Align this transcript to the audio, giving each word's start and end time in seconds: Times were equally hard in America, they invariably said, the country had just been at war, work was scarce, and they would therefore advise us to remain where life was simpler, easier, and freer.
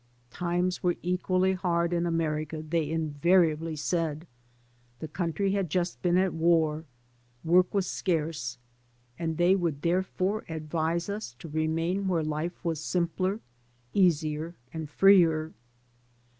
Times 0.31 0.81
were 0.81 0.95
equally 1.03 1.53
hard 1.53 1.93
in 1.93 2.07
America, 2.07 2.63
they 2.67 2.89
invariably 2.89 3.75
said, 3.75 4.25
the 4.97 5.07
country 5.07 5.51
had 5.51 5.69
just 5.69 6.01
been 6.01 6.17
at 6.17 6.33
war, 6.33 6.85
work 7.43 7.71
was 7.71 7.85
scarce, 7.85 8.57
and 9.19 9.37
they 9.37 9.55
would 9.55 9.83
therefore 9.83 10.43
advise 10.49 11.07
us 11.07 11.35
to 11.37 11.47
remain 11.47 12.07
where 12.07 12.23
life 12.23 12.65
was 12.65 12.79
simpler, 12.83 13.41
easier, 13.93 14.55
and 14.73 14.89
freer. 14.89 15.53